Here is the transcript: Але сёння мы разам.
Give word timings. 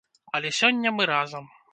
Але 0.37 0.49
сёння 0.59 0.93
мы 0.99 1.07
разам. 1.13 1.45